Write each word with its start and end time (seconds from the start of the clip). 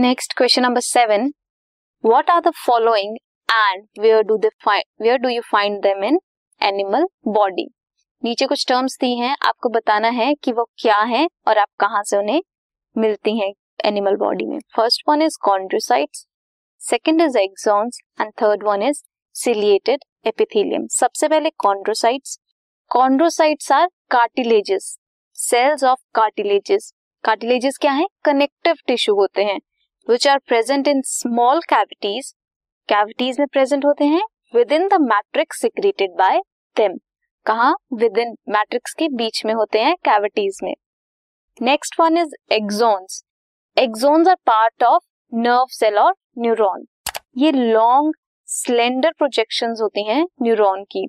Next 0.00 0.32
question 0.36 0.62
number 0.62 0.80
seven 0.80 1.32
what 2.04 2.28
are 2.30 2.40
the 2.40 2.50
following 2.56 3.16
and 3.48 3.86
where 4.00 4.22
do 4.22 4.36
they 4.36 5.16
do 5.18 5.28
you 5.28 5.40
find 5.42 5.80
them 5.82 6.04
in 6.04 6.18
animal 6.60 7.06
body 7.28 7.66
नीचे 8.24 8.46
कुछ 8.46 8.64
terms 8.68 8.96
दी 9.00 9.14
हैं, 9.18 9.34
आपको 9.42 9.68
बताना 9.68 10.08
है 10.08 10.34
कि 10.34 10.52
वो 10.52 10.64
क्या 10.78 10.98
है 10.98 11.26
और 11.48 11.58
आप 11.58 11.68
कहाँ 11.80 12.02
से 12.02 12.16
उन्हें 12.16 12.40
मिलती 12.96 13.38
हैं 13.38 13.52
एनिमल 13.84 14.16
बॉडी 14.16 14.46
में। 14.46 14.58
First 14.76 15.02
one 15.08 15.22
is 15.22 15.38
chondrocytes 15.42 16.26
second 16.80 17.22
is 17.22 17.38
axons 17.38 18.00
and 18.20 18.32
third 18.42 18.62
one 18.64 18.82
is 18.82 19.02
ciliated 19.34 20.04
epithelium 20.26 20.86
सबसे 20.92 21.28
पहले 21.28 21.50
chondrocytes 21.58 22.38
chondrocytes 22.90 23.72
are 23.72 23.88
cartilages 24.10 24.96
cells 25.38 25.84
of 25.84 26.00
cartilages 26.14 26.92
cartilages 27.24 27.78
क्या 27.80 27.92
है? 27.92 28.06
कनेक्टिव 28.24 28.76
टिश्यू 28.86 29.14
होते 29.14 29.44
हैं। 29.44 29.58
Which 30.08 30.26
are 30.28 30.38
present 30.38 30.88
in 30.88 31.00
small 31.04 31.60
cavities 31.68 32.32
cavities 32.88 33.38
में 33.40 33.46
present 33.52 33.84
होते 33.84 34.04
हैं 34.04 34.22
within 34.72 34.86
the 34.88 35.00
matrix 35.00 35.60
secreted 35.60 36.10
by 36.18 36.38
them 36.76 36.96
कहा? 37.46 37.70
विद 37.92 38.18
इन 38.18 38.34
मैट्रिक्स 38.48 38.94
के 38.94 39.08
बीच 39.08 39.44
में 39.46 39.52
होते 39.54 39.78
हैं 39.78 39.94
कैविटीज 40.04 40.58
में. 40.62 40.74
Next 41.60 42.00
one 42.00 42.16
is 42.18 42.34
axons 42.52 43.22
axons 43.76 44.28
are 44.28 44.36
part 44.46 44.84
of 44.84 45.04
nerve 45.32 45.66
cell 45.70 45.98
और 45.98 46.14
न्यूरॉन 46.38 46.86
ये 47.36 47.52
लॉन्ग 47.52 48.14
स्लेंडर 48.48 49.12
प्रोजेक्शन 49.18 49.74
होती 49.82 50.06
हैं 50.06 50.24
न्यूरॉन 50.42 50.84
की. 50.84 51.06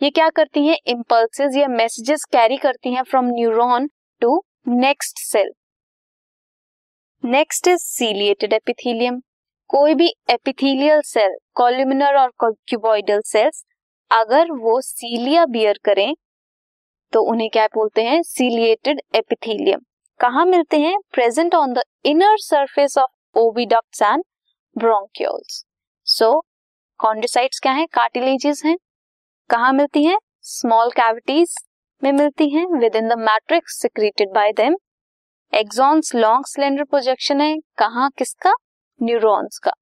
ये 0.00 0.10
क्या 0.10 0.28
करती 0.28 0.66
हैं? 0.66 0.76
इम्पल्सेस 0.86 1.56
या 1.56 1.68
मैसेजेस 1.68 2.24
कैरी 2.32 2.56
करती 2.56 2.94
हैं 2.94 3.02
from 3.02 3.30
neuron 3.30 3.88
to 4.22 4.40
next 4.68 5.18
cell 5.22 5.52
next 7.24 7.68
is 7.68 7.80
ciliated 7.80 8.52
epithelium 8.52 9.20
कोई 9.70 9.94
भी 9.94 10.08
एपिथीलियल 10.30 11.00
सेल 11.04 11.36
कॉल्यूमिनर 11.54 12.16
और 12.18 12.30
क्यूबॉइडल 12.40 13.20
सेल्स 13.26 13.64
अगर 14.10 14.50
वो 14.52 14.80
सीलिया 14.80 15.44
बियर 15.46 15.78
करें 15.84 16.14
तो 17.12 17.22
उन्हें 17.22 17.48
क्या 17.50 17.66
बोलते 17.66 18.02
हैं? 18.02 18.20
सीलिएटेड 18.22 19.00
एपिथेलियम 19.14 19.80
कहा 20.20 20.44
मिलते 20.44 20.80
हैं? 20.80 20.98
Present 21.12 21.54
on 21.54 21.72
the 21.72 21.82
inner 22.04 22.36
surface 22.38 22.98
of 22.98 23.38
oviducts 23.38 24.02
and 24.02 24.24
bronchioles 24.76 25.64
so 26.06 26.38
chondrocytes 27.00 27.60
क्या 27.60 27.72
है? 27.72 27.86
कार्टिलेजेस 27.86 28.62
हैं. 28.64 28.76
कहा 29.50 29.72
मिलती 29.72 30.04
हैं? 30.04 30.18
स्मॉल 30.40 30.90
कैविटीज 30.90 31.56
में 32.02 32.12
मिलती 32.12 32.48
हैं. 32.48 32.66
Within 32.96 33.08
the 33.08 33.18
matrix 33.20 33.80
secreted 33.82 34.34
by 34.34 34.52
them 34.52 34.76
axons 35.54 36.14
long 36.14 36.44
cylinder 36.46 36.84
projection 36.84 37.40
है। 37.40 37.56
कहा, 37.78 38.08
किसका? 38.08 38.54
न्यूरॉन्स 39.02 39.58
का। 39.58 39.72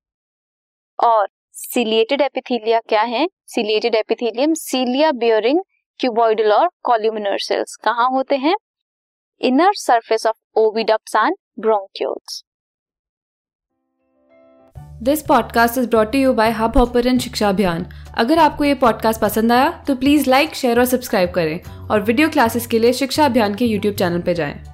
और 0.99 1.29
सिलिएटेड 1.53 2.21
एपिथेलिया 2.21 2.81
क्या 2.81 3.03
है? 3.03 3.27
Ciliated 3.47 3.95
epithelium 3.95 4.55
cilia 4.55 5.13
bearing 5.13 5.61
cuboidal 6.01 6.53
और 6.53 6.69
कॉल्यूमिनर 6.83 7.39
सेल्स 7.39 7.77
कहाँ 7.77 8.11
होते 8.11 8.37
हैं? 8.37 8.55
Inner 9.41 9.75
surface 9.75 10.27
of 10.27 10.37
oviducts 10.57 11.17
and 11.17 11.37
bronchioles 11.59 12.45
this 15.03 15.23
podcast 15.23 15.79
is 15.79 15.89
brought 15.89 16.15
you 16.15 16.33
by 16.33 16.51
Hubhopper 16.77 17.19
शिक्षा 17.19 17.49
अभियान 17.49 17.87
अगर 18.19 18.39
आपको 18.39 18.65
ये 18.65 18.75
पॉडकास्ट 18.75 19.21
पसंद 19.21 19.53
आया 19.53 19.71
तो 19.87 19.95
प्लीज़ 19.97 20.31
लाइक 20.31 20.55
शेयर 20.55 20.79
और 20.79 20.85
सब्सक्राइब 20.85 21.31
करें। 21.31 21.89
और 21.91 22.01
वीडियो 22.01 22.29
क्लासेस 22.29 22.67
के 22.67 22.79
लिए 22.79 22.93
शिक्षा 22.93 23.25
अभियान 23.25 23.55
के 23.55 23.65
यूट्यूब 23.65 23.95
चैनल 23.95 24.21
पर 24.21 24.33
जाएँ। 24.33 24.70